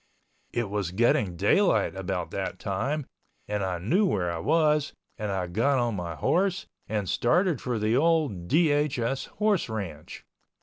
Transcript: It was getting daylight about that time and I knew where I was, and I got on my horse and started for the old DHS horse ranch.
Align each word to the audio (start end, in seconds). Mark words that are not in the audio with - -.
It 0.51 0.67
was 0.67 0.89
getting 0.89 1.35
daylight 1.35 1.95
about 1.95 2.31
that 2.31 2.57
time 2.57 3.05
and 3.47 3.63
I 3.63 3.77
knew 3.77 4.03
where 4.07 4.31
I 4.31 4.39
was, 4.39 4.93
and 5.19 5.31
I 5.31 5.45
got 5.45 5.77
on 5.77 5.93
my 5.95 6.15
horse 6.15 6.65
and 6.87 7.07
started 7.07 7.61
for 7.61 7.77
the 7.77 7.95
old 7.95 8.47
DHS 8.47 9.27
horse 9.27 9.69
ranch. 9.69 10.25